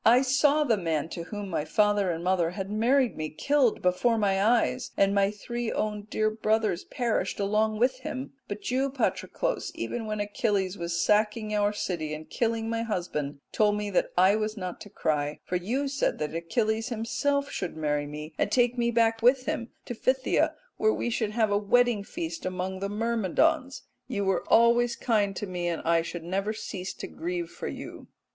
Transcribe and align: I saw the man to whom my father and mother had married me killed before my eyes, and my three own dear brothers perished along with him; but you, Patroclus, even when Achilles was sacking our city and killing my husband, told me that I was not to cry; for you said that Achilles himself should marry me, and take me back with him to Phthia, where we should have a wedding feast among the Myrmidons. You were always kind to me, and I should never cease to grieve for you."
I 0.03 0.23
saw 0.23 0.63
the 0.63 0.77
man 0.77 1.09
to 1.09 1.25
whom 1.25 1.49
my 1.49 1.63
father 1.63 2.09
and 2.09 2.23
mother 2.23 2.49
had 2.49 2.71
married 2.71 3.15
me 3.15 3.29
killed 3.29 3.83
before 3.83 4.17
my 4.17 4.43
eyes, 4.43 4.89
and 4.97 5.13
my 5.13 5.29
three 5.29 5.71
own 5.71 6.07
dear 6.09 6.31
brothers 6.31 6.85
perished 6.85 7.39
along 7.39 7.77
with 7.77 7.99
him; 7.99 8.33
but 8.47 8.71
you, 8.71 8.89
Patroclus, 8.89 9.71
even 9.75 10.07
when 10.07 10.19
Achilles 10.19 10.75
was 10.75 10.99
sacking 10.99 11.53
our 11.53 11.71
city 11.71 12.15
and 12.15 12.27
killing 12.31 12.67
my 12.67 12.81
husband, 12.81 13.41
told 13.51 13.77
me 13.77 13.91
that 13.91 14.09
I 14.17 14.35
was 14.35 14.57
not 14.57 14.81
to 14.81 14.89
cry; 14.89 15.39
for 15.43 15.55
you 15.57 15.87
said 15.87 16.17
that 16.17 16.33
Achilles 16.33 16.89
himself 16.89 17.51
should 17.51 17.77
marry 17.77 18.07
me, 18.07 18.33
and 18.39 18.51
take 18.51 18.79
me 18.79 18.89
back 18.89 19.21
with 19.21 19.45
him 19.45 19.69
to 19.85 19.93
Phthia, 19.93 20.55
where 20.77 20.91
we 20.91 21.11
should 21.11 21.29
have 21.29 21.51
a 21.51 21.59
wedding 21.59 22.03
feast 22.03 22.43
among 22.43 22.79
the 22.79 22.89
Myrmidons. 22.89 23.83
You 24.07 24.25
were 24.25 24.43
always 24.47 24.95
kind 24.95 25.35
to 25.35 25.45
me, 25.45 25.67
and 25.67 25.83
I 25.83 26.01
should 26.01 26.23
never 26.23 26.53
cease 26.53 26.91
to 26.95 27.07
grieve 27.07 27.51
for 27.51 27.67
you." 27.67 28.07